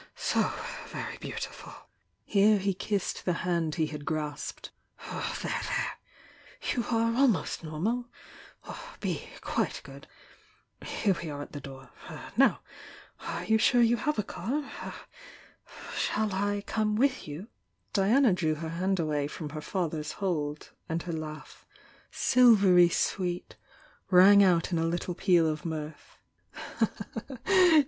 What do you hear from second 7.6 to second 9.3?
normal! Be